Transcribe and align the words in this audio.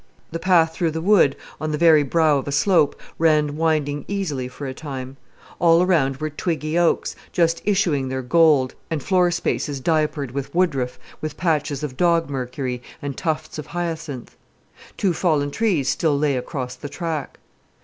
The 0.31 0.39
path 0.39 0.73
through 0.73 0.89
the 0.89 0.99
wood, 0.99 1.35
on 1.59 1.71
the 1.71 1.77
very 1.77 2.01
brow 2.01 2.39
of 2.39 2.47
a 2.47 2.51
slope, 2.51 2.99
ran 3.19 3.55
winding 3.55 4.03
easily 4.07 4.47
for 4.47 4.65
a 4.65 4.73
time. 4.73 5.15
All 5.59 5.83
around 5.83 6.17
were 6.17 6.31
twiggy 6.31 6.75
oaks, 6.75 7.15
just 7.31 7.61
issuing 7.65 8.07
their 8.09 8.23
gold, 8.23 8.73
and 8.89 9.03
floor 9.03 9.29
spaces 9.29 9.79
diapered 9.79 10.31
with 10.31 10.55
woodruff, 10.55 10.97
with 11.21 11.37
patches 11.37 11.83
of 11.83 11.97
dog 11.97 12.31
mercury 12.31 12.81
and 12.99 13.15
tufts 13.15 13.59
of 13.59 13.67
hyacinth. 13.67 14.35
Two 14.97 15.13
fallen 15.13 15.51
trees 15.51 15.89
still 15.89 16.17
lay 16.17 16.35
across 16.35 16.73
the 16.75 16.89
track. 16.89 17.37